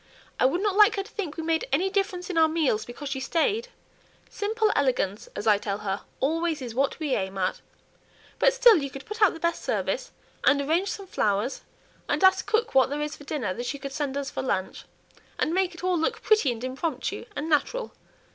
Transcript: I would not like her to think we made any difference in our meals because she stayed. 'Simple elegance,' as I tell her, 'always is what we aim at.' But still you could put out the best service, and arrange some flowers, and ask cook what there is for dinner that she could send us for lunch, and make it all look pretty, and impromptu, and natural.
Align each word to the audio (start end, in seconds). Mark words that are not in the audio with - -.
I 0.39 0.47
would 0.47 0.63
not 0.63 0.75
like 0.75 0.95
her 0.95 1.03
to 1.03 1.11
think 1.11 1.37
we 1.37 1.43
made 1.43 1.67
any 1.71 1.87
difference 1.91 2.31
in 2.31 2.35
our 2.39 2.47
meals 2.47 2.85
because 2.85 3.07
she 3.09 3.19
stayed. 3.19 3.67
'Simple 4.31 4.71
elegance,' 4.75 5.29
as 5.35 5.45
I 5.45 5.59
tell 5.59 5.77
her, 5.85 6.01
'always 6.19 6.59
is 6.59 6.73
what 6.73 6.97
we 6.99 7.13
aim 7.13 7.37
at.' 7.37 7.61
But 8.39 8.51
still 8.51 8.77
you 8.77 8.89
could 8.89 9.05
put 9.05 9.21
out 9.21 9.35
the 9.35 9.39
best 9.39 9.63
service, 9.63 10.11
and 10.43 10.59
arrange 10.59 10.89
some 10.89 11.05
flowers, 11.05 11.61
and 12.09 12.23
ask 12.23 12.47
cook 12.47 12.73
what 12.73 12.89
there 12.89 13.03
is 13.03 13.15
for 13.15 13.25
dinner 13.25 13.53
that 13.53 13.67
she 13.67 13.77
could 13.77 13.93
send 13.93 14.17
us 14.17 14.31
for 14.31 14.41
lunch, 14.41 14.85
and 15.37 15.53
make 15.53 15.75
it 15.75 15.83
all 15.83 15.99
look 15.99 16.23
pretty, 16.23 16.51
and 16.51 16.63
impromptu, 16.63 17.25
and 17.35 17.47
natural. 17.47 17.93